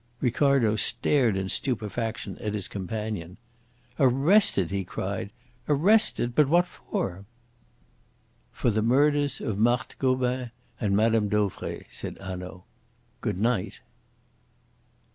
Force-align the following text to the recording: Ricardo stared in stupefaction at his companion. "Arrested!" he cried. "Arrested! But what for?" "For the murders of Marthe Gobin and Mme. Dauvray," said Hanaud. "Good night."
Ricardo 0.19 0.77
stared 0.77 1.37
in 1.37 1.47
stupefaction 1.47 2.35
at 2.39 2.55
his 2.55 2.67
companion. 2.67 3.37
"Arrested!" 3.99 4.71
he 4.71 4.83
cried. 4.83 5.29
"Arrested! 5.69 6.33
But 6.33 6.49
what 6.49 6.65
for?" 6.65 7.25
"For 8.51 8.71
the 8.71 8.81
murders 8.81 9.39
of 9.39 9.59
Marthe 9.59 9.95
Gobin 9.99 10.49
and 10.79 10.97
Mme. 10.97 11.27
Dauvray," 11.27 11.83
said 11.87 12.17
Hanaud. 12.19 12.63
"Good 13.21 13.37
night." 13.39 13.81